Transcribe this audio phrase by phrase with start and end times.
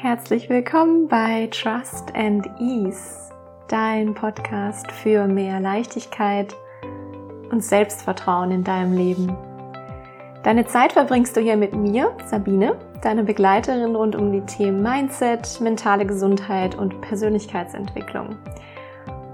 [0.00, 3.32] Herzlich willkommen bei Trust and Ease,
[3.66, 6.54] dein Podcast für mehr Leichtigkeit
[7.50, 9.36] und Selbstvertrauen in deinem Leben.
[10.44, 15.60] Deine Zeit verbringst du hier mit mir, Sabine, deine Begleiterin rund um die Themen Mindset,
[15.60, 18.36] mentale Gesundheit und Persönlichkeitsentwicklung.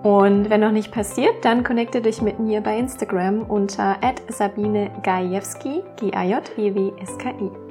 [0.02, 5.82] Und wenn noch nicht passiert, dann connecte dich mit mir bei Instagram unter Sabine Gajewski,
[6.00, 7.63] G-A-J-E-W-S-K-I.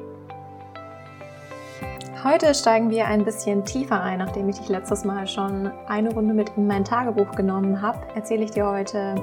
[2.23, 6.33] Heute steigen wir ein bisschen tiefer ein, nachdem ich dich letztes Mal schon eine Runde
[6.33, 9.15] mit in mein Tagebuch genommen habe, erzähle ich dir heute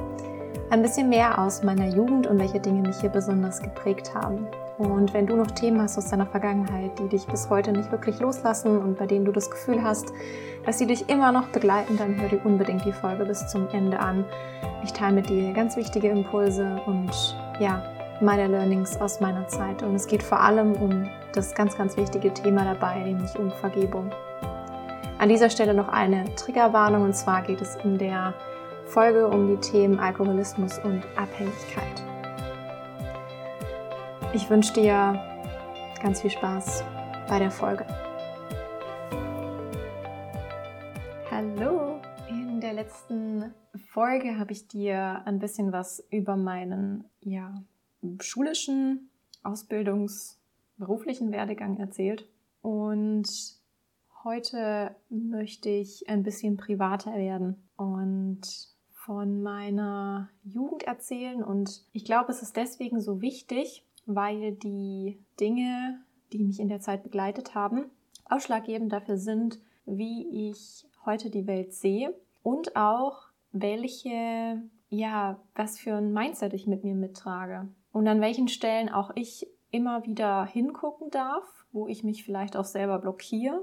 [0.68, 4.46] ein bisschen mehr aus meiner Jugend und welche Dinge mich hier besonders geprägt haben.
[4.76, 8.20] Und wenn du noch Themen hast aus deiner Vergangenheit, die dich bis heute nicht wirklich
[8.20, 10.12] loslassen und bei denen du das Gefühl hast,
[10.66, 13.98] dass sie dich immer noch begleiten, dann hör dir unbedingt die Folge bis zum Ende
[13.98, 14.26] an.
[14.84, 17.82] Ich teile mit dir ganz wichtige Impulse und ja,
[18.20, 19.82] meine Learnings aus meiner Zeit.
[19.82, 24.10] Und es geht vor allem um das ganz, ganz wichtige Thema dabei, nämlich um Vergebung.
[25.18, 28.34] An dieser Stelle noch eine Triggerwarnung und zwar geht es in der
[28.86, 32.02] Folge um die Themen Alkoholismus und Abhängigkeit.
[34.32, 35.20] Ich wünsche dir
[36.02, 36.82] ganz viel Spaß
[37.28, 37.86] bei der Folge.
[41.30, 42.00] Hallo!
[42.28, 43.54] In der letzten
[43.92, 47.54] Folge habe ich dir ein bisschen was über meinen ja,
[48.20, 49.10] schulischen
[49.44, 50.39] Ausbildungs-
[50.80, 52.28] beruflichen Werdegang erzählt.
[52.62, 53.28] Und
[54.24, 58.40] heute möchte ich ein bisschen privater werden und
[58.92, 61.42] von meiner Jugend erzählen.
[61.42, 66.00] Und ich glaube, es ist deswegen so wichtig, weil die Dinge,
[66.32, 67.86] die mich in der Zeit begleitet haben,
[68.28, 75.94] ausschlaggebend dafür sind, wie ich heute die Welt sehe und auch welche, ja, was für
[75.94, 81.10] ein Mindset ich mit mir mittrage und an welchen Stellen auch ich immer wieder hingucken
[81.10, 83.62] darf, wo ich mich vielleicht auch selber blockiere,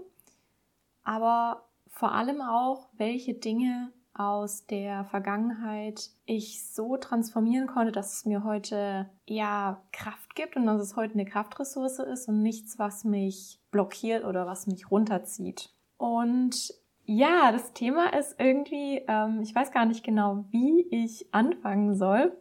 [1.03, 8.25] aber vor allem auch, welche Dinge aus der Vergangenheit ich so transformieren konnte, dass es
[8.25, 13.03] mir heute ja Kraft gibt und dass es heute eine Kraftressource ist und nichts, was
[13.03, 15.69] mich blockiert oder was mich runterzieht.
[15.97, 16.73] Und
[17.05, 22.35] ja, das Thema ist irgendwie, ähm, ich weiß gar nicht genau, wie ich anfangen soll.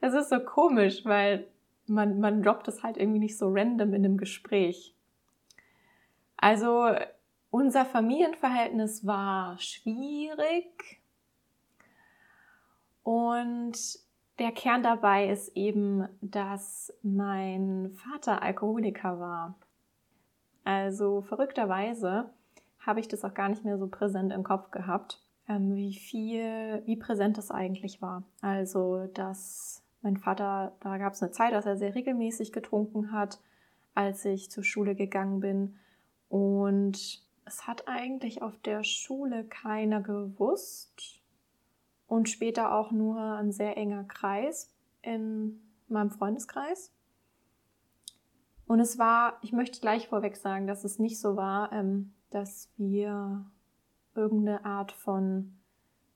[0.00, 1.46] Es ist so komisch, weil
[1.86, 4.94] man, man droppt es halt irgendwie nicht so random in einem Gespräch.
[6.36, 6.90] Also
[7.50, 11.00] unser Familienverhältnis war schwierig
[13.02, 13.78] und
[14.38, 19.54] der Kern dabei ist eben, dass mein Vater Alkoholiker war.
[20.64, 22.28] Also verrückterweise
[22.80, 26.82] habe ich das auch gar nicht mehr so präsent im Kopf gehabt, ähm, wie viel,
[26.84, 28.24] wie präsent das eigentlich war.
[28.42, 33.40] Also, dass mein Vater, da gab es eine Zeit, dass er sehr regelmäßig getrunken hat,
[33.92, 35.80] als ich zur Schule gegangen bin.
[36.28, 41.20] Und es hat eigentlich auf der Schule keiner gewusst.
[42.06, 44.72] Und später auch nur ein sehr enger Kreis
[45.02, 46.92] in meinem Freundeskreis.
[48.68, 52.70] Und es war, ich möchte gleich vorweg sagen, dass es nicht so war, ähm, dass
[52.76, 53.44] wir
[54.14, 55.58] irgendeine Art von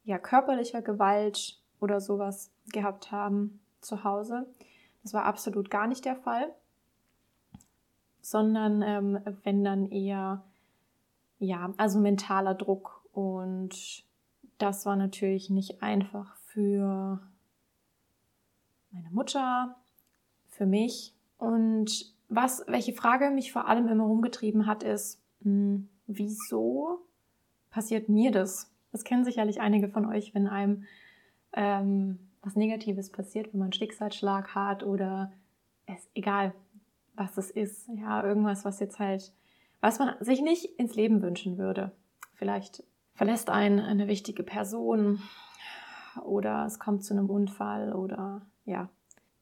[0.04, 4.46] ja, körperlicher Gewalt oder sowas gehabt haben zu Hause.
[5.02, 6.54] Das war absolut gar nicht der Fall,
[8.20, 10.42] sondern ähm, wenn dann eher,
[11.38, 14.04] ja, also mentaler Druck und
[14.58, 17.20] das war natürlich nicht einfach für
[18.90, 19.76] meine Mutter,
[20.48, 25.88] für mich und was, welche Frage mich vor allem immer rumgetrieben hat, ist, mh, hm,
[26.06, 27.00] wieso
[27.70, 28.70] passiert mir das?
[28.92, 30.84] Das kennen sicherlich einige von euch, wenn einem
[31.52, 35.32] ähm, was Negatives passiert, wenn man einen Schicksalsschlag hat oder
[35.86, 36.54] es, egal
[37.14, 39.32] was es ist, ja, irgendwas, was jetzt halt,
[39.80, 41.92] was man sich nicht ins Leben wünschen würde.
[42.34, 42.82] Vielleicht
[43.14, 45.20] verlässt einen eine wichtige Person
[46.24, 48.88] oder es kommt zu einem Unfall oder ja,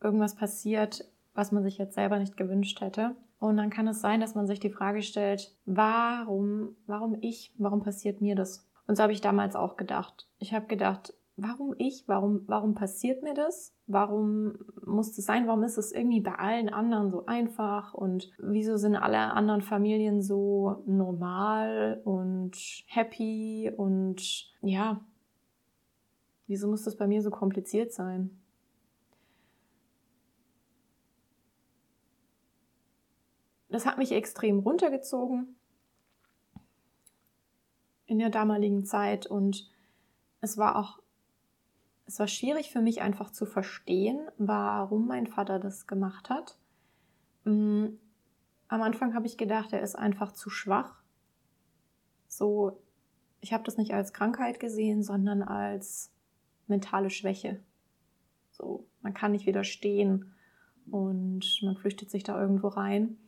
[0.01, 1.05] irgendwas passiert,
[1.35, 3.15] was man sich jetzt selber nicht gewünscht hätte.
[3.39, 7.83] Und dann kann es sein, dass man sich die Frage stellt, warum, warum ich, warum
[7.83, 8.67] passiert mir das?
[8.89, 10.27] Und so habe ich damals auch gedacht.
[10.39, 12.03] Ich habe gedacht, warum ich?
[12.07, 13.73] Warum, warum passiert mir das?
[13.87, 15.47] Warum muss das sein?
[15.47, 17.95] Warum ist es irgendwie bei allen anderen so einfach?
[17.95, 22.57] Und wieso sind alle anderen Familien so normal und
[22.87, 23.73] happy?
[23.75, 25.01] Und ja,
[26.49, 28.43] wieso muss das bei mir so kompliziert sein?
[33.71, 35.55] Das hat mich extrem runtergezogen
[38.07, 39.71] in der damaligen Zeit und
[40.41, 40.99] es war auch
[42.09, 46.57] es war schwierig für mich einfach zu verstehen, warum mein Vater das gemacht hat.
[47.45, 47.89] Mm,
[48.67, 51.03] am Anfang habe ich gedacht, er ist einfach zu schwach.
[52.27, 52.81] So,
[53.43, 56.11] ich habe das nicht als Krankheit gesehen, sondern als
[56.67, 57.61] mentale Schwäche.
[58.53, 60.33] So, man kann nicht widerstehen
[60.91, 63.19] und man flüchtet sich da irgendwo rein.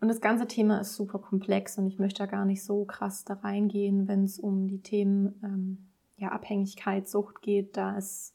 [0.00, 3.24] Und das ganze Thema ist super komplex und ich möchte da gar nicht so krass
[3.24, 5.87] da reingehen, wenn es um die Themen ähm,
[6.18, 7.76] ja, Abhängigkeit, Sucht geht.
[7.76, 8.34] Da ist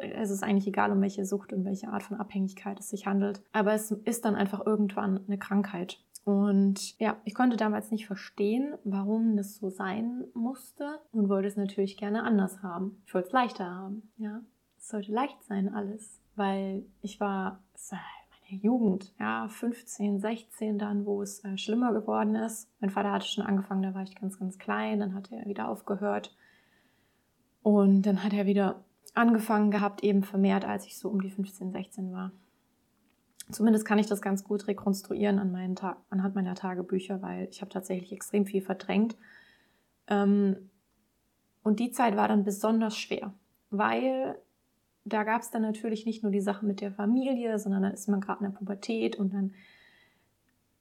[0.00, 3.42] es ist eigentlich egal, um welche Sucht und welche Art von Abhängigkeit es sich handelt.
[3.52, 6.00] Aber es ist dann einfach irgendwann eine Krankheit.
[6.24, 11.56] Und ja, ich konnte damals nicht verstehen, warum das so sein musste und wollte es
[11.56, 13.00] natürlich gerne anders haben.
[13.06, 14.40] Ich wollte es leichter haben, ja.
[14.76, 21.22] Es sollte leicht sein alles, weil ich war, meine Jugend, ja, 15, 16 dann, wo
[21.22, 22.68] es äh, schlimmer geworden ist.
[22.80, 25.68] Mein Vater hatte schon angefangen, da war ich ganz, ganz klein, dann hat er wieder
[25.68, 26.36] aufgehört.
[27.66, 28.84] Und dann hat er wieder
[29.14, 32.30] angefangen gehabt, eben vermehrt, als ich so um die 15, 16 war.
[33.50, 37.62] Zumindest kann ich das ganz gut rekonstruieren an meinen Ta anhand meiner Tagebücher, weil ich
[37.62, 39.16] habe tatsächlich extrem viel verdrängt.
[40.06, 40.70] Ähm,
[41.64, 43.34] und die Zeit war dann besonders schwer,
[43.70, 44.38] weil
[45.04, 48.08] da gab es dann natürlich nicht nur die Sache mit der Familie, sondern dann ist
[48.08, 49.54] man gerade in der Pubertät und dann,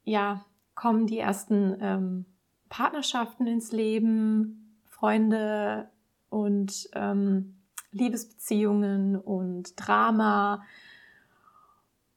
[0.03, 0.45] ja,
[0.75, 2.25] kommen die ersten ähm,
[2.69, 5.89] Partnerschaften ins Leben, Freunde
[6.35, 7.55] und ähm,
[7.91, 10.63] Liebesbeziehungen und Drama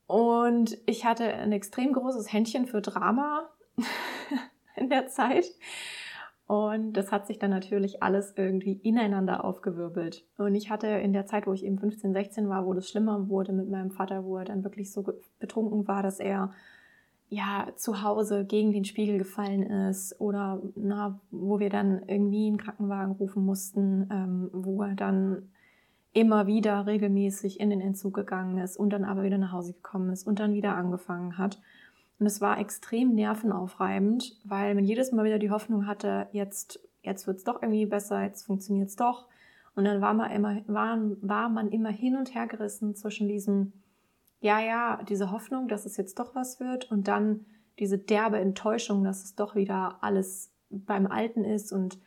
[0.09, 3.51] und ich hatte ein extrem großes Händchen für Drama
[4.77, 5.45] in der Zeit.
[6.47, 10.27] Und das hat sich dann natürlich alles irgendwie ineinander aufgewirbelt.
[10.39, 13.29] Und ich hatte in der Zeit, wo ich eben 15, 16 war, wo das schlimmer
[13.29, 15.05] wurde mit meinem Vater, wo er dann wirklich so
[15.39, 16.53] betrunken war, dass er
[17.29, 22.59] ja zu Hause gegen den Spiegel gefallen ist oder na, wo wir dann irgendwie einen
[22.59, 25.49] Krankenwagen rufen mussten, ähm, wo er dann
[26.13, 30.11] immer wieder regelmäßig in den Entzug gegangen ist und dann aber wieder nach Hause gekommen
[30.11, 31.61] ist und dann wieder angefangen hat.
[32.19, 37.27] Und es war extrem nervenaufreibend, weil man jedes Mal wieder die Hoffnung hatte, jetzt, jetzt
[37.27, 39.27] wird es doch irgendwie besser, jetzt funktioniert es doch.
[39.77, 43.73] Und dann war man, immer, war, war man immer hin und her gerissen zwischen diesem,
[44.41, 47.47] ja, ja, diese Hoffnung, dass es jetzt doch was wird und dann
[47.79, 51.99] diese derbe Enttäuschung, dass es doch wieder alles beim Alten ist und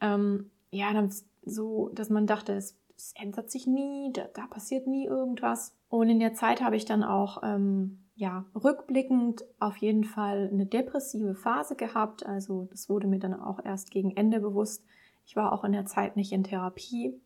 [0.00, 1.10] ähm, ja, dann
[1.44, 5.76] so, dass man dachte, es es ändert sich nie, da, da, passiert nie irgendwas.
[5.88, 10.66] Und in der Zeit habe ich dann auch, ähm, ja, rückblickend auf jeden Fall eine
[10.66, 12.24] depressive Phase gehabt.
[12.24, 14.82] Also das wurde mir dann auch erst gegen Ende bewusst.
[15.26, 17.20] Ich war auch in der Zeit nicht in Therapie.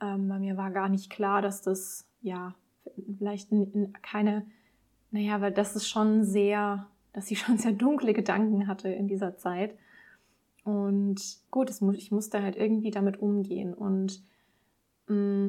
[0.00, 2.54] Ähm, bei mir war gar nicht klar, dass das, ja,
[3.18, 3.50] vielleicht
[4.02, 4.46] keine,
[5.10, 9.36] naja, weil das ist schon sehr, dass ich schon sehr dunkle Gedanken hatte in dieser
[9.36, 9.76] Zeit.
[10.64, 13.72] Und gut, ich musste halt irgendwie damit umgehen.
[13.72, 14.22] Und
[15.08, 15.48] Mm,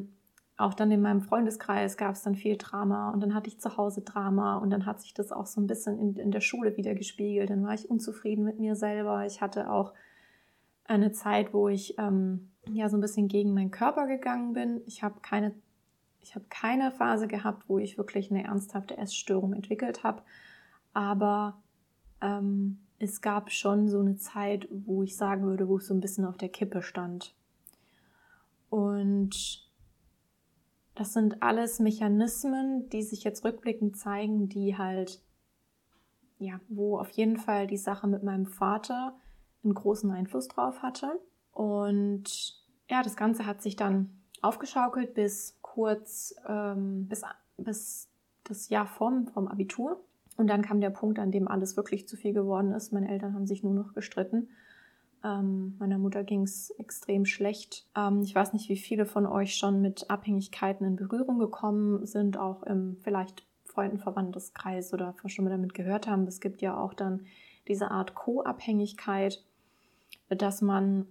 [0.56, 3.76] auch dann in meinem Freundeskreis gab es dann viel Drama und dann hatte ich zu
[3.76, 6.76] Hause Drama und dann hat sich das auch so ein bisschen in, in der Schule
[6.76, 7.50] wieder gespiegelt.
[7.50, 9.24] Dann war ich unzufrieden mit mir selber.
[9.24, 9.94] Ich hatte auch
[10.84, 14.80] eine Zeit, wo ich ähm, ja so ein bisschen gegen meinen Körper gegangen bin.
[14.86, 15.54] Ich habe keine,
[16.20, 20.22] ich habe keine Phase gehabt, wo ich wirklich eine ernsthafte Essstörung entwickelt habe.
[20.92, 21.62] Aber
[22.20, 26.00] ähm, es gab schon so eine Zeit, wo ich sagen würde, wo ich so ein
[26.00, 27.34] bisschen auf der Kippe stand.
[28.70, 29.66] Und
[30.94, 35.22] das sind alles Mechanismen, die sich jetzt rückblickend zeigen, die halt,
[36.38, 39.16] ja, wo auf jeden Fall die Sache mit meinem Vater
[39.62, 41.20] einen großen Einfluss drauf hatte.
[41.52, 42.58] Und
[42.90, 47.22] ja, das Ganze hat sich dann aufgeschaukelt bis kurz, ähm, bis,
[47.56, 48.08] bis
[48.42, 50.00] das Jahr vom, vom Abitur.
[50.36, 52.92] Und dann kam der Punkt, an dem alles wirklich zu viel geworden ist.
[52.92, 54.48] Meine Eltern haben sich nur noch gestritten.
[55.22, 57.86] Ähm, meiner Mutter ging es extrem schlecht.
[57.96, 62.38] Ähm, ich weiß nicht, wie viele von euch schon mit Abhängigkeiten in Berührung gekommen sind,
[62.38, 66.26] auch im vielleicht Freunden-Verwandteskreis oder schon mal damit gehört haben.
[66.26, 67.24] Es gibt ja auch dann
[67.68, 69.44] diese Art Co-Abhängigkeit,
[70.28, 71.06] dass man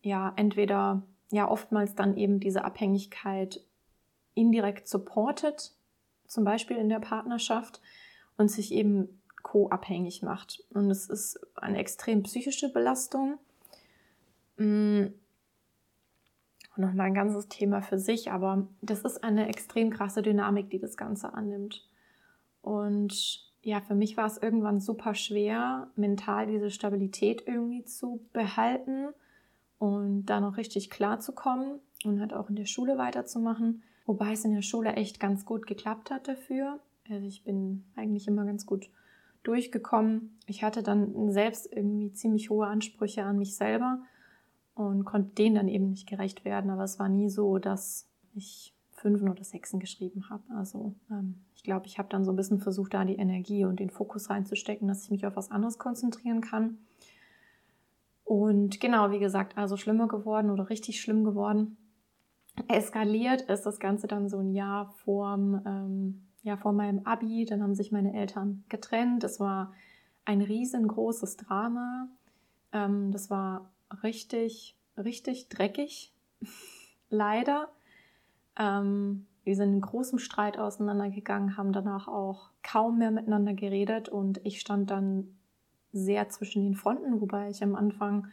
[0.00, 1.02] ja entweder
[1.32, 3.60] ja oftmals dann eben diese Abhängigkeit
[4.34, 5.72] indirekt supportet,
[6.26, 7.80] zum Beispiel in der Partnerschaft,
[8.36, 10.64] und sich eben co-abhängig macht.
[10.70, 13.38] Und es ist eine extrem psychische Belastung.
[14.56, 15.06] Mm.
[16.74, 20.96] Nochmal ein ganzes Thema für sich, aber das ist eine extrem krasse Dynamik, die das
[20.96, 21.86] Ganze annimmt.
[22.62, 29.08] Und ja, für mich war es irgendwann super schwer, mental diese Stabilität irgendwie zu behalten
[29.78, 33.82] und da noch richtig klar zu kommen und halt auch in der Schule weiterzumachen.
[34.06, 36.80] Wobei es in der Schule echt ganz gut geklappt hat dafür.
[37.08, 38.90] Also ich bin eigentlich immer ganz gut
[39.42, 40.38] durchgekommen.
[40.46, 44.00] Ich hatte dann selbst irgendwie ziemlich hohe Ansprüche an mich selber
[44.74, 46.70] und konnte denen dann eben nicht gerecht werden.
[46.70, 50.44] Aber es war nie so, dass ich Fünfen oder Sechsen geschrieben habe.
[50.56, 53.80] Also ähm, ich glaube, ich habe dann so ein bisschen versucht, da die Energie und
[53.80, 56.78] den Fokus reinzustecken, dass ich mich auf was anderes konzentrieren kann.
[58.24, 61.76] Und genau, wie gesagt, also schlimmer geworden oder richtig schlimm geworden.
[62.68, 67.44] Eskaliert ist das Ganze dann so ein Jahr vorm, ähm, ja, vor meinem Abi.
[67.44, 69.24] Dann haben sich meine Eltern getrennt.
[69.24, 69.72] Es war
[70.24, 72.08] ein riesengroßes Drama.
[72.72, 73.70] Ähm, das war
[74.02, 76.12] richtig, richtig dreckig.
[77.10, 77.68] Leider.
[78.58, 84.40] Ähm, wir sind in großem Streit auseinandergegangen, haben danach auch kaum mehr miteinander geredet und
[84.44, 85.36] ich stand dann
[85.92, 88.28] sehr zwischen den Fronten, wobei ich am Anfang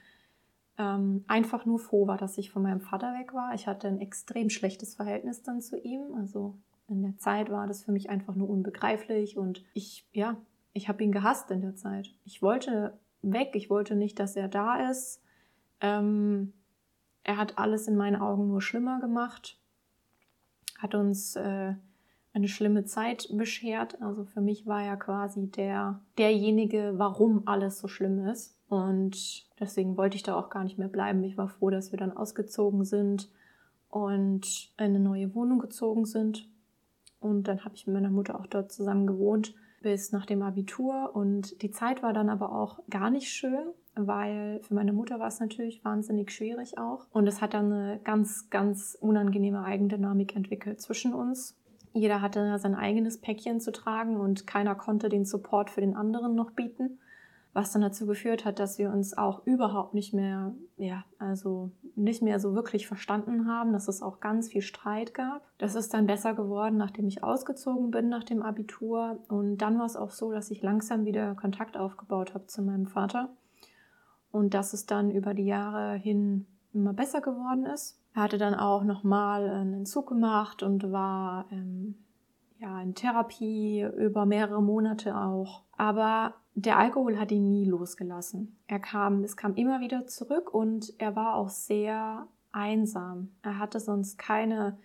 [0.79, 3.53] ähm, einfach nur froh war, dass ich von meinem Vater weg war.
[3.53, 6.15] Ich hatte ein extrem schlechtes Verhältnis dann zu ihm.
[6.17, 6.57] Also
[6.87, 10.37] in der Zeit war das für mich einfach nur unbegreiflich und ich, ja,
[10.73, 12.15] ich habe ihn gehasst in der Zeit.
[12.23, 15.21] Ich wollte weg, ich wollte nicht, dass er da ist.
[15.81, 16.53] Ähm,
[17.23, 19.59] er hat alles in meinen Augen nur schlimmer gemacht,
[20.77, 21.75] hat uns äh,
[22.33, 24.01] eine schlimme Zeit beschert.
[24.01, 28.55] Also für mich war er quasi der, derjenige, warum alles so schlimm ist.
[28.67, 31.23] Und deswegen wollte ich da auch gar nicht mehr bleiben.
[31.23, 33.29] Ich war froh, dass wir dann ausgezogen sind
[33.89, 36.47] und in eine neue Wohnung gezogen sind.
[37.19, 41.15] Und dann habe ich mit meiner Mutter auch dort zusammen gewohnt bis nach dem Abitur.
[41.15, 45.27] Und die Zeit war dann aber auch gar nicht schön, weil für meine Mutter war
[45.27, 47.07] es natürlich wahnsinnig schwierig auch.
[47.11, 51.55] Und es hat dann eine ganz, ganz unangenehme Eigendynamik entwickelt zwischen uns.
[51.93, 56.35] Jeder hatte sein eigenes Päckchen zu tragen und keiner konnte den Support für den anderen
[56.35, 56.99] noch bieten
[57.53, 62.21] was dann dazu geführt hat, dass wir uns auch überhaupt nicht mehr, ja, also nicht
[62.21, 65.41] mehr so wirklich verstanden haben, dass es auch ganz viel Streit gab.
[65.57, 69.19] Das ist dann besser geworden, nachdem ich ausgezogen bin nach dem Abitur.
[69.29, 72.85] Und dann war es auch so, dass ich langsam wieder Kontakt aufgebaut habe zu meinem
[72.85, 73.29] Vater.
[74.31, 77.99] Und dass es dann über die Jahre hin immer besser geworden ist.
[78.13, 81.95] Er hatte dann auch nochmal einen Entzug gemacht und war ähm,
[82.59, 85.63] ja, in Therapie über mehrere Monate auch.
[85.77, 88.57] Aber der Alkohol hat ihn nie losgelassen.
[88.67, 93.29] Er kam, es kam immer wieder zurück und er war auch sehr einsam.
[93.41, 94.77] Er hatte sonst keine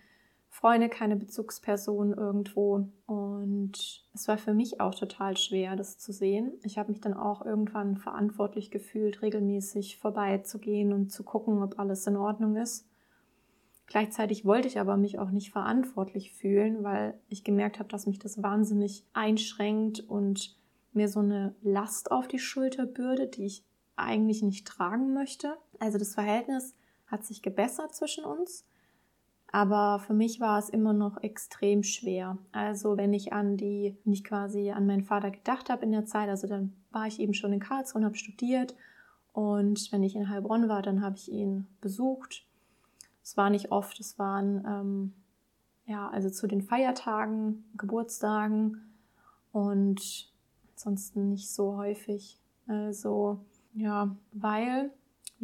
[0.55, 2.87] Freunde, keine Bezugsperson irgendwo.
[3.07, 6.53] Und es war für mich auch total schwer, das zu sehen.
[6.63, 12.07] Ich habe mich dann auch irgendwann verantwortlich gefühlt, regelmäßig vorbeizugehen und zu gucken, ob alles
[12.07, 12.87] in Ordnung ist.
[13.87, 18.19] Gleichzeitig wollte ich aber mich auch nicht verantwortlich fühlen, weil ich gemerkt habe, dass mich
[18.19, 20.57] das wahnsinnig einschränkt und
[20.93, 23.65] mir so eine Last auf die Schulter bürde, die ich
[23.97, 25.57] eigentlich nicht tragen möchte.
[25.79, 26.75] Also das Verhältnis
[27.07, 28.65] hat sich gebessert zwischen uns,
[29.55, 32.37] aber für mich war es immer noch extrem schwer.
[32.51, 36.05] Also wenn ich an die, wenn ich quasi an meinen Vater gedacht habe in der
[36.05, 38.75] Zeit, also dann war ich eben schon in Karlsruhe und habe studiert
[39.31, 42.45] und wenn ich in Heilbronn war, dann habe ich ihn besucht.
[43.23, 45.13] Es war nicht oft, es waren ähm,
[45.85, 48.81] ja also zu den Feiertagen, Geburtstagen
[49.53, 50.33] und
[50.73, 52.41] ansonsten nicht so häufig.
[52.67, 53.39] Also
[53.73, 54.91] ja, weil,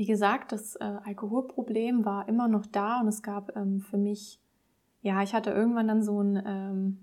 [0.02, 4.40] wie gesagt, das äh, Alkoholproblem war immer noch da und es gab ähm, für mich,
[5.04, 6.98] ja, ich hatte irgendwann dann so ein ähm,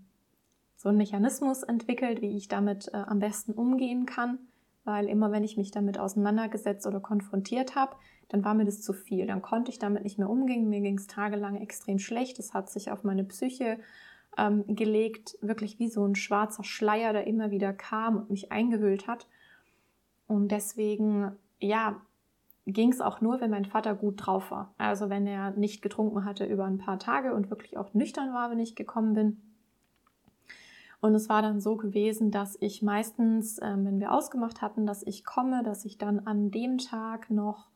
[0.74, 4.40] so einen Mechanismus entwickelt, wie ich damit äh, am besten umgehen kann,
[4.82, 7.94] weil immer wenn ich mich damit auseinandergesetzt oder konfrontiert habe,
[8.30, 9.28] dann war mir das zu viel.
[9.28, 10.68] Dann konnte ich damit nicht mehr umgehen.
[10.68, 12.40] Mir ging es tagelang extrem schlecht.
[12.40, 13.78] Das hat sich auf meine Psyche
[14.36, 19.06] ähm, gelegt, wirklich wie so ein schwarzer Schleier, der immer wieder kam und mich eingehüllt
[19.06, 19.28] hat.
[20.26, 22.00] Und deswegen, ja,
[22.72, 24.74] ging es auch nur, wenn mein Vater gut drauf war.
[24.76, 28.50] Also wenn er nicht getrunken hatte über ein paar Tage und wirklich auch nüchtern war,
[28.50, 29.40] wenn ich gekommen bin.
[31.00, 35.02] Und es war dann so gewesen, dass ich meistens, äh, wenn wir ausgemacht hatten, dass
[35.02, 37.68] ich komme, dass ich dann an dem Tag noch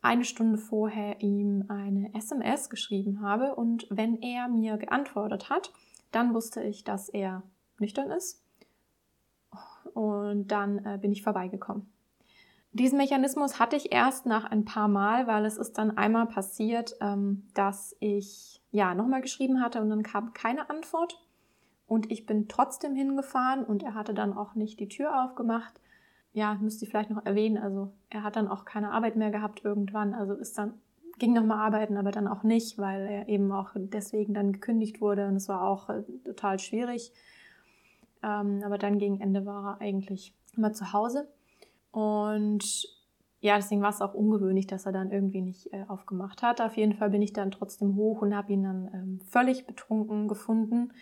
[0.00, 5.72] eine Stunde vorher ihm eine SMS geschrieben habe und wenn er mir geantwortet hat,
[6.12, 7.42] dann wusste ich, dass er
[7.78, 8.42] nüchtern ist
[9.94, 11.90] und dann äh, bin ich vorbeigekommen.
[12.78, 16.94] Diesen Mechanismus hatte ich erst nach ein paar Mal, weil es ist dann einmal passiert,
[17.00, 21.20] ähm, dass ich ja nochmal geschrieben hatte und dann kam keine Antwort.
[21.88, 25.80] Und ich bin trotzdem hingefahren und er hatte dann auch nicht die Tür aufgemacht.
[26.32, 29.64] Ja, müsste ich vielleicht noch erwähnen, also er hat dann auch keine Arbeit mehr gehabt
[29.64, 30.74] irgendwann, also ist dann,
[31.18, 35.26] ging nochmal arbeiten, aber dann auch nicht, weil er eben auch deswegen dann gekündigt wurde
[35.26, 37.12] und es war auch äh, total schwierig.
[38.22, 41.26] Ähm, aber dann gegen Ende war er eigentlich immer zu Hause
[41.90, 42.88] und
[43.40, 46.60] ja, deswegen war es auch ungewöhnlich, dass er dann irgendwie nicht äh, aufgemacht hat.
[46.60, 50.26] Auf jeden Fall bin ich dann trotzdem hoch und habe ihn dann ähm, völlig betrunken
[50.26, 50.92] gefunden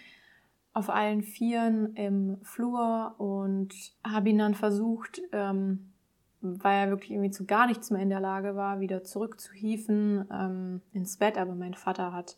[0.77, 3.75] auf allen Vieren im Flur und
[4.07, 5.95] habe ihn dann versucht, ähm,
[6.43, 10.83] weil er wirklich irgendwie zu gar nichts mehr in der Lage war, wieder zurückzuhieven ähm,
[10.93, 11.39] ins Bett.
[11.39, 12.37] Aber mein Vater hat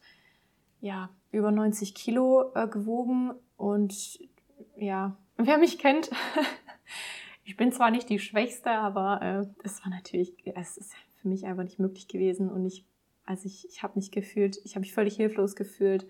[0.80, 4.20] ja, über 90 Kilo äh, gewogen und
[4.76, 6.10] ja, wer mich kennt,
[7.48, 11.46] ich bin zwar nicht die Schwächste, aber äh, es war natürlich, es ist für mich
[11.46, 12.84] einfach nicht möglich gewesen und ich,
[13.24, 16.06] also ich, ich habe mich gefühlt, ich habe mich völlig hilflos gefühlt.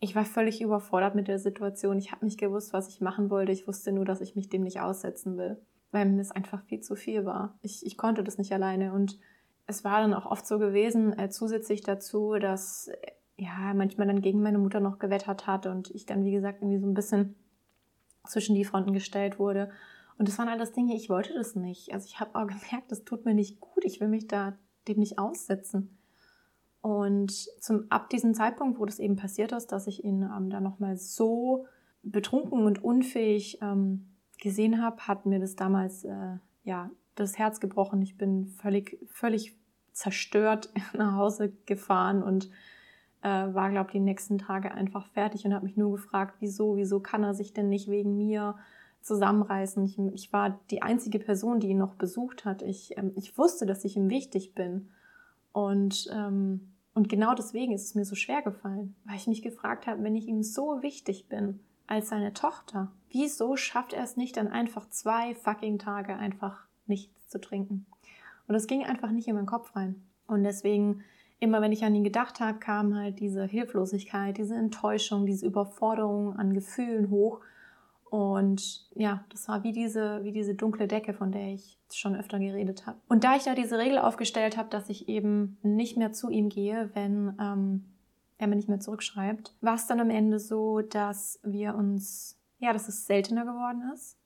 [0.00, 1.98] Ich war völlig überfordert mit der Situation.
[1.98, 3.52] Ich habe nicht gewusst, was ich machen wollte.
[3.52, 5.56] Ich wusste nur, dass ich mich dem nicht aussetzen will,
[5.92, 7.56] weil mir es einfach viel zu viel war.
[7.62, 9.20] Ich, ich konnte das nicht alleine und
[9.68, 12.90] es war dann auch oft so gewesen, äh, zusätzlich dazu, dass
[13.36, 16.80] ja manchmal dann gegen meine Mutter noch gewettert hat und ich dann, wie gesagt, irgendwie
[16.80, 17.36] so ein bisschen
[18.26, 19.70] zwischen die Fronten gestellt wurde.
[20.18, 21.92] Und das waren alles Dinge, ich wollte das nicht.
[21.92, 23.84] Also ich habe auch gemerkt, das tut mir nicht gut.
[23.84, 24.56] Ich will mich da
[24.88, 25.98] dem nicht aussetzen.
[26.80, 30.64] Und zum, ab diesem Zeitpunkt, wo das eben passiert ist, dass ich ihn ähm, dann
[30.64, 31.66] nochmal so
[32.02, 38.02] betrunken und unfähig ähm, gesehen habe, hat mir das damals äh, ja das Herz gebrochen.
[38.02, 39.56] Ich bin völlig, völlig
[39.92, 42.50] zerstört nach Hause gefahren und
[43.22, 46.76] äh, war, glaube ich, die nächsten Tage einfach fertig und habe mich nur gefragt, wieso,
[46.76, 48.56] wieso kann er sich denn nicht wegen mir
[49.02, 49.84] zusammenreißen?
[49.84, 52.62] Ich, ich war die einzige Person, die ihn noch besucht hat.
[52.62, 54.90] Ich, ähm, ich wusste, dass ich ihm wichtig bin.
[55.52, 59.86] Und, ähm, und genau deswegen ist es mir so schwer gefallen, weil ich mich gefragt
[59.86, 64.36] habe, wenn ich ihm so wichtig bin als seine Tochter, wieso schafft er es nicht,
[64.36, 67.86] dann einfach zwei fucking Tage einfach nichts zu trinken?
[68.46, 70.02] Und das ging einfach nicht in meinen Kopf rein.
[70.26, 71.02] Und deswegen
[71.42, 76.36] immer wenn ich an ihn gedacht habe, kam halt diese Hilflosigkeit, diese Enttäuschung, diese Überforderung
[76.36, 77.40] an Gefühlen hoch.
[78.12, 82.38] Und ja, das war wie diese, wie diese dunkle Decke, von der ich schon öfter
[82.38, 82.98] geredet habe.
[83.08, 86.50] Und da ich da diese Regel aufgestellt habe, dass ich eben nicht mehr zu ihm
[86.50, 87.86] gehe, wenn ähm,
[88.36, 92.74] er mir nicht mehr zurückschreibt, war es dann am Ende so, dass wir uns, ja,
[92.74, 94.18] dass es seltener geworden ist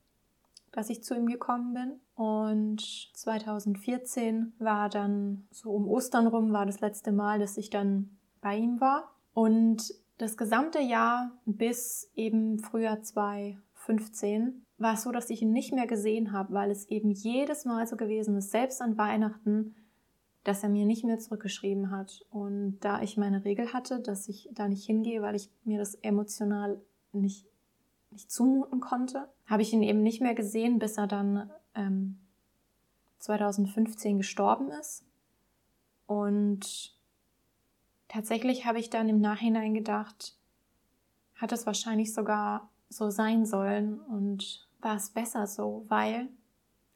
[0.73, 1.93] dass ich zu ihm gekommen bin.
[2.13, 2.81] Und
[3.13, 8.57] 2014 war dann so um Ostern rum, war das letzte Mal, dass ich dann bei
[8.57, 9.11] ihm war.
[9.33, 13.01] Und das gesamte Jahr bis eben Frühjahr
[13.87, 17.65] 2015 war es so, dass ich ihn nicht mehr gesehen habe, weil es eben jedes
[17.65, 19.75] Mal so gewesen ist, selbst an Weihnachten,
[20.43, 22.25] dass er mir nicht mehr zurückgeschrieben hat.
[22.29, 25.95] Und da ich meine Regel hatte, dass ich da nicht hingehe, weil ich mir das
[25.95, 26.79] emotional
[27.11, 27.45] nicht
[28.11, 32.17] nicht zumuten konnte, habe ich ihn eben nicht mehr gesehen, bis er dann ähm,
[33.19, 35.03] 2015 gestorben ist.
[36.05, 36.95] Und
[38.07, 40.37] tatsächlich habe ich dann im Nachhinein gedacht,
[41.35, 46.29] hat es wahrscheinlich sogar so sein sollen und war es besser so, weil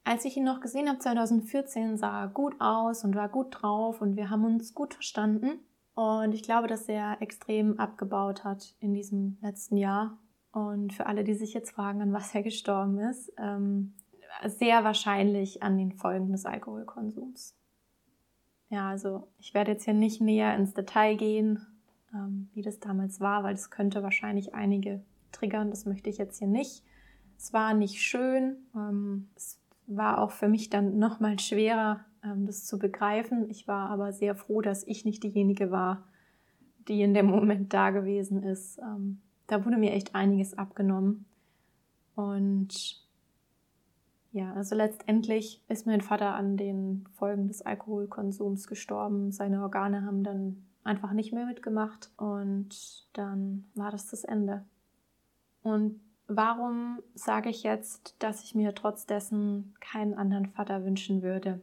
[0.04, 4.02] als ich ihn noch gesehen habe 2014 sah er gut aus und war gut drauf
[4.02, 5.60] und wir haben uns gut verstanden.
[5.94, 10.18] Und ich glaube, dass er extrem abgebaut hat in diesem letzten Jahr
[10.52, 13.94] und für alle, die sich jetzt fragen, an was er gestorben ist, ähm,
[14.46, 17.56] sehr wahrscheinlich an den Folgen des Alkoholkonsums.
[18.70, 21.68] Ja, also ich werde jetzt hier nicht näher ins Detail gehen,
[22.14, 25.70] ähm, wie das damals war, weil es könnte wahrscheinlich einige triggern.
[25.70, 26.84] Das möchte ich jetzt hier nicht.
[27.38, 28.58] Es war nicht schön.
[28.76, 33.50] Ähm, es war auch für mich dann nochmal schwerer, ähm, das zu begreifen.
[33.50, 36.04] Ich war aber sehr froh, dass ich nicht diejenige war,
[36.88, 38.78] die in dem Moment da gewesen ist.
[38.80, 41.26] Ähm, da wurde mir echt einiges abgenommen.
[42.16, 43.02] Und
[44.32, 49.32] ja, also letztendlich ist mein Vater an den Folgen des Alkoholkonsums gestorben.
[49.32, 54.64] Seine Organe haben dann einfach nicht mehr mitgemacht und dann war das das Ende.
[55.64, 61.62] Und warum sage ich jetzt, dass ich mir trotz dessen keinen anderen Vater wünschen würde?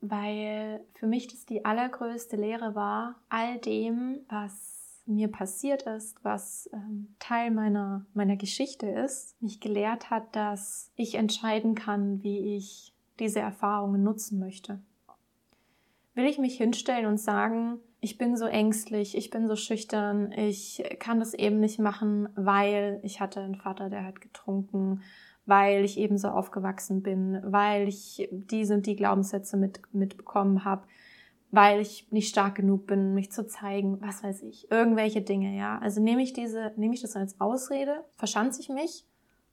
[0.00, 6.68] Weil für mich das die allergrößte Lehre war, all dem, was mir passiert ist, was
[6.72, 12.94] ähm, Teil meiner, meiner Geschichte ist, mich gelehrt hat, dass ich entscheiden kann, wie ich
[13.18, 14.80] diese Erfahrungen nutzen möchte.
[16.14, 20.84] Will ich mich hinstellen und sagen, ich bin so ängstlich, ich bin so schüchtern, ich
[20.98, 25.00] kann das eben nicht machen, weil ich hatte einen Vater, der hat getrunken,
[25.46, 30.86] weil ich eben so aufgewachsen bin, weil ich diese und die Glaubenssätze mit, mitbekommen habe,
[31.50, 35.78] weil ich nicht stark genug bin, mich zu zeigen, was weiß ich, irgendwelche Dinge, ja.
[35.78, 39.06] Also nehme ich diese, nehme ich das als Ausrede, verschanze ich mich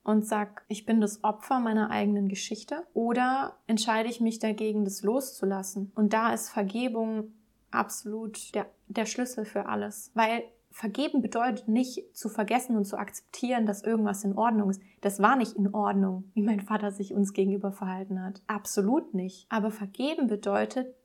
[0.03, 5.03] und sag, ich bin das Opfer meiner eigenen Geschichte oder entscheide ich mich dagegen, das
[5.03, 5.93] loszulassen?
[5.95, 7.31] Und da ist Vergebung
[7.71, 13.65] absolut der, der Schlüssel für alles, weil Vergeben bedeutet nicht zu vergessen und zu akzeptieren,
[13.65, 14.81] dass irgendwas in Ordnung ist.
[15.01, 18.41] Das war nicht in Ordnung, wie mein Vater sich uns gegenüber verhalten hat.
[18.47, 19.45] Absolut nicht.
[19.49, 20.95] Aber vergeben bedeutet,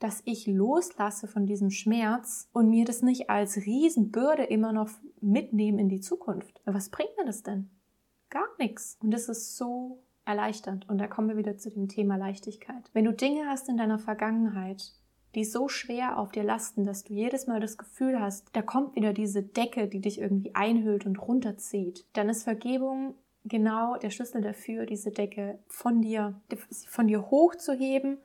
[0.00, 4.90] dass ich loslasse von diesem Schmerz und mir das nicht als Riesenbürde immer noch
[5.20, 6.60] mitnehmen in die Zukunft.
[6.64, 7.70] Was bringt mir das denn?
[8.28, 8.98] Gar nichts.
[9.00, 10.88] Und das ist so erleichternd.
[10.88, 12.90] Und da kommen wir wieder zu dem Thema Leichtigkeit.
[12.92, 14.92] Wenn du Dinge hast in deiner Vergangenheit,
[15.36, 18.96] die so schwer auf dir lasten, dass du jedes Mal das Gefühl hast, da kommt
[18.96, 24.40] wieder diese Decke, die dich irgendwie einhüllt und runterzieht, dann ist Vergebung genau der Schlüssel
[24.40, 26.40] dafür, diese Decke von dir,
[26.88, 28.18] von dir hochzuheben,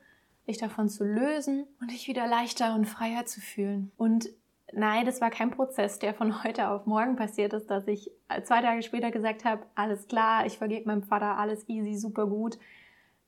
[0.48, 3.92] dich davon zu lösen und dich wieder leichter und freier zu fühlen.
[3.96, 4.30] Und
[4.72, 8.10] nein, das war kein Prozess, der von heute auf morgen passiert ist, dass ich
[8.44, 12.58] zwei Tage später gesagt habe, alles klar, ich vergebe meinem Vater, alles easy, super gut.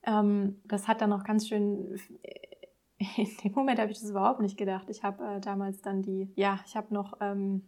[0.06, 2.00] Ähm, das hat dann auch ganz schön
[2.98, 4.88] in dem Moment habe ich das überhaupt nicht gedacht.
[4.88, 7.62] Ich habe äh, damals dann die, ja, ich habe noch ähm,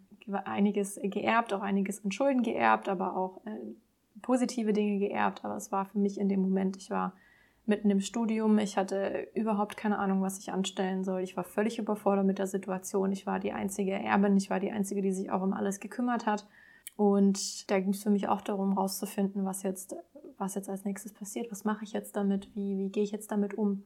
[0.45, 3.59] einiges geerbt, auch einiges an Schulden geerbt, aber auch äh,
[4.23, 5.45] positive Dinge geerbt.
[5.45, 7.13] Aber es war für mich in dem Moment, ich war
[7.67, 11.23] mitten im Studium, ich hatte überhaupt keine Ahnung, was ich anstellen soll.
[11.23, 13.11] Ich war völlig überfordert mit der Situation.
[13.11, 16.27] Ich war die einzige Erbin, ich war die einzige, die sich auch um alles gekümmert
[16.27, 16.47] hat.
[16.97, 19.97] Und da ging es für mich auch darum, rauszufinden, was jetzt,
[20.39, 21.51] was jetzt als nächstes passiert.
[21.51, 22.55] Was mache ich jetzt damit?
[22.55, 23.83] Wie, wie gehe ich jetzt damit um?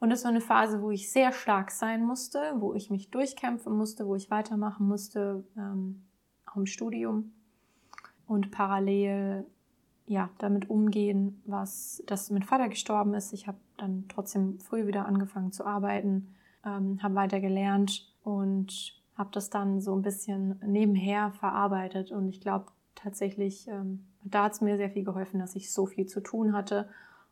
[0.00, 3.76] Und es war eine Phase, wo ich sehr stark sein musste, wo ich mich durchkämpfen
[3.76, 6.04] musste, wo ich weitermachen musste, ähm,
[6.46, 7.32] auch im Studium.
[8.26, 9.46] Und parallel
[10.06, 13.32] ja, damit umgehen, was, dass mein Vater gestorben ist.
[13.32, 16.34] Ich habe dann trotzdem früh wieder angefangen zu arbeiten,
[16.64, 22.12] ähm, habe weiter gelernt und habe das dann so ein bisschen nebenher verarbeitet.
[22.12, 25.86] Und ich glaube tatsächlich, ähm, da hat es mir sehr viel geholfen, dass ich so
[25.86, 26.88] viel zu tun hatte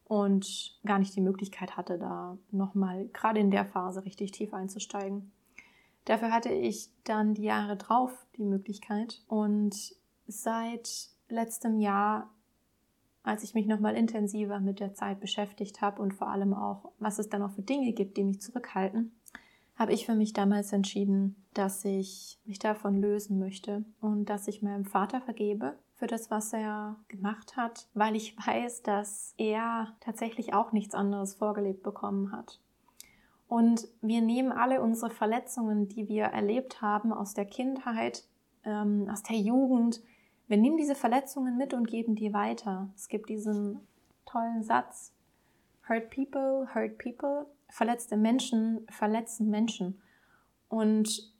[0.08, 5.32] und gar nicht die Möglichkeit hatte, da nochmal gerade in der Phase richtig tief einzusteigen.
[6.04, 9.94] Dafür hatte ich dann die Jahre drauf die Möglichkeit und
[10.28, 12.30] seit letztem Jahr,
[13.24, 17.18] als ich mich nochmal intensiver mit der Zeit beschäftigt habe und vor allem auch, was
[17.18, 19.12] es dann auch für Dinge gibt, die mich zurückhalten,
[19.74, 24.62] habe ich für mich damals entschieden, dass ich mich davon lösen möchte und dass ich
[24.62, 30.54] meinem Vater vergebe für das, was er gemacht hat, weil ich weiß, dass er tatsächlich
[30.54, 32.60] auch nichts anderes vorgelebt bekommen hat.
[33.48, 38.24] Und wir nehmen alle unsere Verletzungen, die wir erlebt haben aus der Kindheit,
[38.64, 40.02] ähm, aus der Jugend,
[40.48, 42.88] wir nehmen diese Verletzungen mit und geben die weiter.
[42.94, 43.80] Es gibt diesen
[44.26, 45.12] tollen Satz,
[45.88, 47.46] Hurt people, hurt people.
[47.68, 50.00] Verletzte Menschen verletzen Menschen.
[50.68, 51.32] Und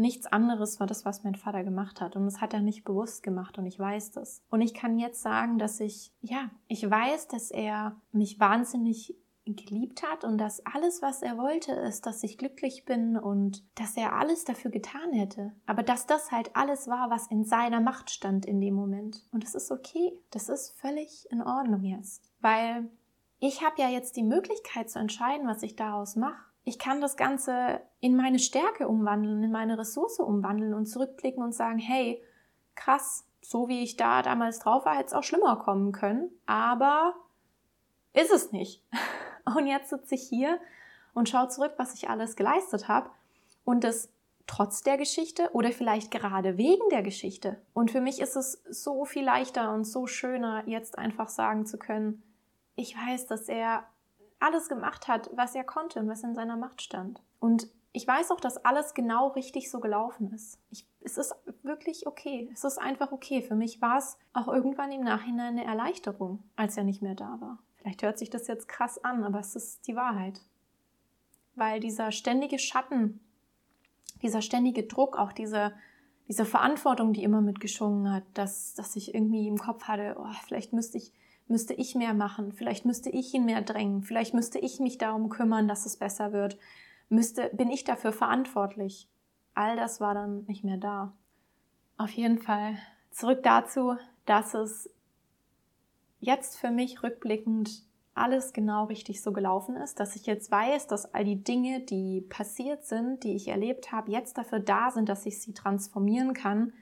[0.00, 2.16] nichts anderes war das, was mein Vater gemacht hat.
[2.16, 4.42] Und das hat er nicht bewusst gemacht und ich weiß das.
[4.50, 10.02] Und ich kann jetzt sagen, dass ich, ja, ich weiß, dass er mich wahnsinnig geliebt
[10.02, 14.14] hat und dass alles, was er wollte, ist, dass ich glücklich bin und dass er
[14.14, 15.52] alles dafür getan hätte.
[15.66, 19.26] Aber dass das halt alles war, was in seiner Macht stand in dem Moment.
[19.32, 20.12] Und das ist okay.
[20.30, 22.30] Das ist völlig in Ordnung jetzt.
[22.40, 22.88] Weil
[23.38, 26.49] ich habe ja jetzt die Möglichkeit zu entscheiden, was ich daraus mache.
[26.64, 31.54] Ich kann das Ganze in meine Stärke umwandeln, in meine Ressource umwandeln und zurückblicken und
[31.54, 32.22] sagen, hey,
[32.74, 37.14] krass, so wie ich da damals drauf war, hätte es auch schlimmer kommen können, aber
[38.12, 38.84] ist es nicht.
[39.56, 40.60] Und jetzt sitze ich hier
[41.14, 43.10] und schaue zurück, was ich alles geleistet habe
[43.64, 44.10] und das
[44.46, 47.60] trotz der Geschichte oder vielleicht gerade wegen der Geschichte.
[47.72, 51.78] Und für mich ist es so viel leichter und so schöner, jetzt einfach sagen zu
[51.78, 52.22] können,
[52.74, 53.84] ich weiß, dass er
[54.40, 57.22] alles gemacht hat, was er konnte und was in seiner Macht stand.
[57.38, 60.58] Und ich weiß auch, dass alles genau richtig so gelaufen ist.
[60.70, 62.48] Ich, es ist wirklich okay.
[62.52, 63.42] Es ist einfach okay.
[63.42, 67.38] Für mich war es auch irgendwann im Nachhinein eine Erleichterung, als er nicht mehr da
[67.40, 67.58] war.
[67.76, 70.40] Vielleicht hört sich das jetzt krass an, aber es ist die Wahrheit.
[71.56, 73.20] Weil dieser ständige Schatten,
[74.22, 75.72] dieser ständige Druck, auch diese,
[76.28, 80.72] diese Verantwortung, die immer mitgeschwungen hat, dass, dass ich irgendwie im Kopf hatte, oh, vielleicht
[80.72, 81.12] müsste ich
[81.50, 85.28] müsste ich mehr machen, vielleicht müsste ich ihn mehr drängen, vielleicht müsste ich mich darum
[85.28, 86.58] kümmern, dass es besser wird,
[87.08, 89.08] müsste, bin ich dafür verantwortlich.
[89.54, 91.12] All das war dann nicht mehr da.
[91.98, 92.78] Auf jeden Fall
[93.10, 94.88] zurück dazu, dass es
[96.20, 97.82] jetzt für mich rückblickend
[98.14, 102.20] alles genau richtig so gelaufen ist, dass ich jetzt weiß, dass all die Dinge, die
[102.22, 106.72] passiert sind, die ich erlebt habe, jetzt dafür da sind, dass ich sie transformieren kann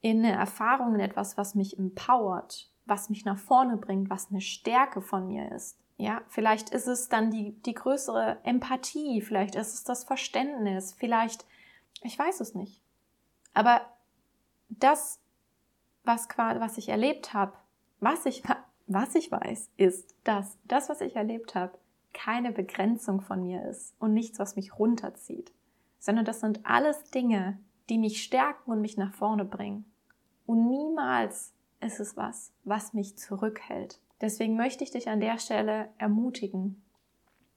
[0.00, 4.40] in eine Erfahrung, in etwas, was mich empowert, was mich nach vorne bringt, was eine
[4.40, 5.78] Stärke von mir ist.
[5.96, 11.44] Ja, vielleicht ist es dann die, die größere Empathie, vielleicht ist es das Verständnis, vielleicht,
[12.02, 12.80] ich weiß es nicht.
[13.52, 13.80] Aber
[14.68, 15.20] das,
[16.04, 17.52] was, was ich erlebt habe,
[18.00, 18.42] was ich,
[18.86, 21.76] was ich weiß, ist, dass das, was ich erlebt habe,
[22.14, 25.52] keine Begrenzung von mir ist und nichts, was mich runterzieht,
[25.98, 29.84] sondern das sind alles Dinge, die mich stärken und mich nach vorne bringen.
[30.46, 34.00] Und niemals ist es was, was mich zurückhält.
[34.20, 36.82] Deswegen möchte ich dich an der Stelle ermutigen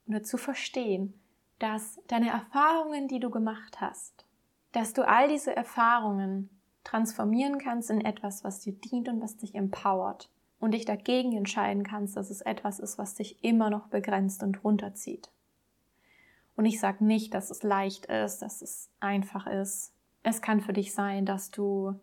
[0.08, 1.20] oder zu verstehen,
[1.60, 4.26] dass deine Erfahrungen, die du gemacht hast,
[4.72, 6.50] dass du all diese Erfahrungen
[6.84, 10.30] transformieren kannst in etwas, was dir dient und was dich empowert
[10.60, 14.64] und dich dagegen entscheiden kannst, dass es etwas ist, was dich immer noch begrenzt und
[14.64, 15.30] runterzieht.
[16.56, 19.94] Und ich sage nicht, dass es leicht ist, dass es einfach ist.
[20.24, 21.96] Es kann für dich sein, dass du,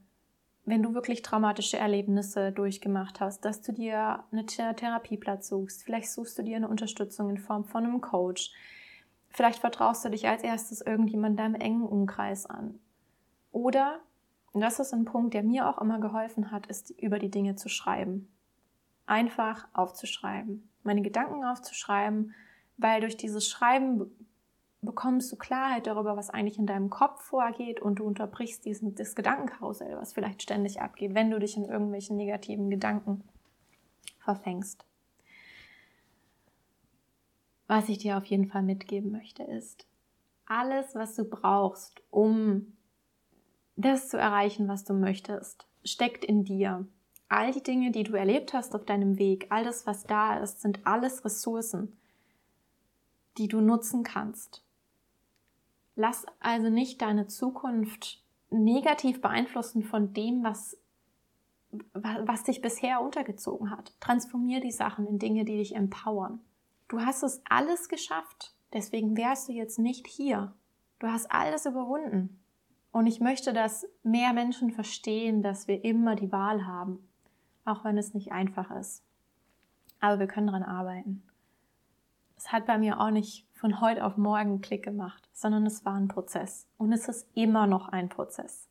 [0.68, 5.83] wenn du wirklich traumatische Erlebnisse durchgemacht hast, dass du dir einen Therapieplatz suchst.
[5.83, 8.52] Vielleicht suchst du dir eine Unterstützung in Form von einem Coach.
[9.31, 12.78] Vielleicht vertraust du dich als erstes irgendjemand deinem engen Umkreis an.
[13.50, 14.00] Oder,
[14.52, 17.57] und das ist ein Punkt, der mir auch immer geholfen hat, ist über die Dinge
[17.57, 18.28] zu schreiben.
[19.07, 20.68] Einfach aufzuschreiben.
[20.83, 22.35] Meine Gedanken aufzuschreiben,
[22.76, 24.11] weil durch dieses Schreiben
[24.80, 29.14] bekommst du Klarheit darüber, was eigentlich in deinem Kopf vorgeht und du unterbrichst diesen, das
[29.14, 33.24] Gedankenkarussell, was vielleicht ständig abgeht, wenn du dich in irgendwelchen negativen Gedanken
[34.18, 34.84] verfängst.
[37.66, 39.86] Was ich dir auf jeden Fall mitgeben möchte, ist,
[40.46, 42.72] alles, was du brauchst, um
[43.76, 46.86] das zu erreichen, was du möchtest, steckt in dir.
[47.28, 50.62] All die Dinge, die du erlebt hast auf deinem Weg, all das, was da ist,
[50.62, 51.98] sind alles Ressourcen,
[53.36, 54.64] die du nutzen kannst.
[56.00, 60.78] Lass also nicht deine Zukunft negativ beeinflussen von dem, was,
[61.92, 63.92] was dich bisher untergezogen hat.
[63.98, 66.38] Transformier die Sachen in Dinge, die dich empowern.
[66.87, 70.54] Du hast es alles geschafft, deswegen wärst du jetzt nicht hier.
[71.00, 72.40] Du hast alles überwunden.
[72.92, 77.08] Und ich möchte, dass mehr Menschen verstehen, dass wir immer die Wahl haben,
[77.64, 79.02] auch wenn es nicht einfach ist.
[79.98, 81.24] Aber wir können daran arbeiten.
[82.37, 85.94] Es hat bei mir auch nicht von heute auf morgen Klick gemacht, sondern es war
[85.94, 86.68] ein Prozess.
[86.78, 88.68] Und es ist immer noch ein Prozess.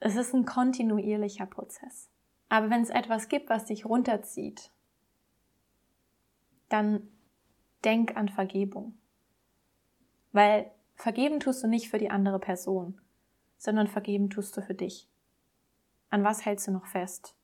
[0.00, 2.08] Es ist ein kontinuierlicher Prozess.
[2.48, 4.70] Aber wenn es etwas gibt, was dich runterzieht,
[6.68, 7.08] dann
[7.84, 8.96] denk an Vergebung.
[10.32, 13.00] Weil vergeben tust du nicht für die andere Person,
[13.56, 15.08] sondern vergeben tust du für dich.
[16.10, 17.34] An was hältst du noch fest?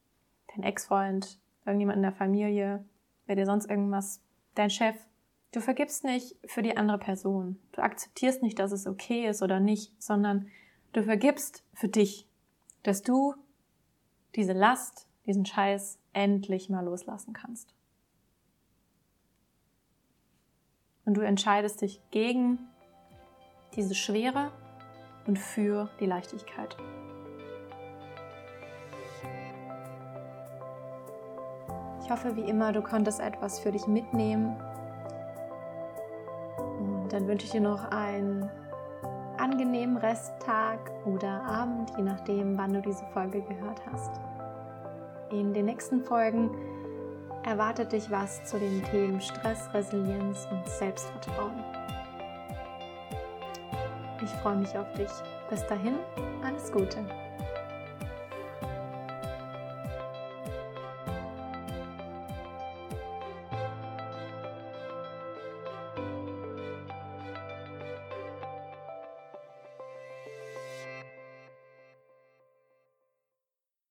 [0.55, 2.85] Dein Ex-Freund, irgendjemand in der Familie,
[3.27, 4.23] wer dir sonst irgendwas,
[4.55, 4.97] dein Chef,
[5.55, 7.61] Du vergibst nicht für die andere Person.
[7.71, 10.49] Du akzeptierst nicht, dass es okay ist oder nicht, sondern
[10.93, 12.27] du vergibst für dich,
[12.83, 13.37] dass du
[14.35, 17.73] diese Last, diesen Scheiß endlich mal loslassen kannst.
[21.05, 22.59] Und du entscheidest dich gegen
[23.77, 24.51] diese Schwere
[25.29, 26.77] und für die Leichtigkeit.
[32.03, 34.57] Ich hoffe wie immer, du konntest etwas für dich mitnehmen
[37.15, 38.51] dann wünsche ich dir noch einen
[39.39, 44.21] angenehmen Resttag oder Abend, je nachdem, wann du diese Folge gehört hast.
[45.31, 46.51] In den nächsten Folgen
[47.45, 51.63] erwartet dich was zu den Themen Stress, Resilienz und Selbstvertrauen.
[54.21, 55.11] Ich freue mich auf dich.
[55.51, 55.95] Bis dahin,
[56.43, 57.05] alles Gute.